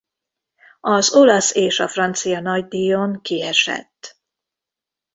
Az 0.81 1.13
olasz 1.13 1.55
és 1.55 1.79
a 1.79 1.87
francia 1.87 2.39
nagydíjon 2.39 3.21
kiesett. 3.21 4.17